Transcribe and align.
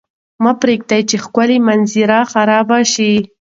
مه 0.43 0.51
پرېږدئ 0.61 1.01
چې 1.09 1.15
ښکلې 1.23 1.57
منظرې 1.67 2.19
خرابې 2.31 2.81
شي. 2.93 3.11